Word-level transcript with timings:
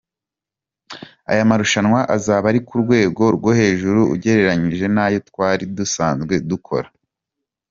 Aya 1.31 1.49
marushanwa 1.49 1.99
azaba 2.15 2.45
ari 2.51 2.59
ku 2.67 2.73
rwego 2.83 3.23
rwo 3.35 3.49
hejuru 3.59 4.01
ugereranyije 4.13 4.85
n’ayo 4.95 5.19
twari 5.29 5.63
dusanzwe 5.77 6.35
dukora. 6.49 6.89